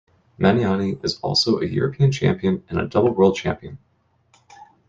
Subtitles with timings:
[0.39, 3.77] Maniani is also a European champion and double world champion.